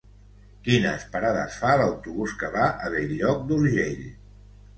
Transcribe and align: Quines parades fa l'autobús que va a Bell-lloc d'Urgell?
Quines 0.67 1.03
parades 1.15 1.57
fa 1.65 1.75
l'autobús 1.81 2.33
que 2.41 2.49
va 2.57 2.65
a 2.71 2.91
Bell-lloc 2.95 3.45
d'Urgell? 3.53 4.03